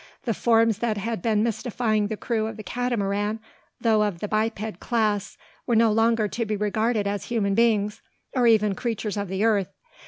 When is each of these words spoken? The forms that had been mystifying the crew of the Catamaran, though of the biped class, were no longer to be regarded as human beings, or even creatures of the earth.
The 0.23 0.33
forms 0.33 0.79
that 0.79 0.97
had 0.97 1.21
been 1.21 1.43
mystifying 1.43 2.07
the 2.07 2.17
crew 2.17 2.47
of 2.47 2.57
the 2.57 2.63
Catamaran, 2.63 3.39
though 3.79 4.01
of 4.03 4.17
the 4.17 4.27
biped 4.27 4.79
class, 4.79 5.37
were 5.67 5.75
no 5.75 5.91
longer 5.91 6.27
to 6.27 6.43
be 6.43 6.55
regarded 6.55 7.05
as 7.05 7.25
human 7.25 7.53
beings, 7.53 8.01
or 8.33 8.47
even 8.47 8.73
creatures 8.73 9.15
of 9.15 9.27
the 9.27 9.43
earth. 9.43 9.69